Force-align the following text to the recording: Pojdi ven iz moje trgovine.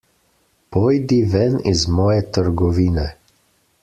Pojdi 0.77 1.19
ven 1.35 1.53
iz 1.75 1.83
moje 1.99 2.25
trgovine. 2.39 3.07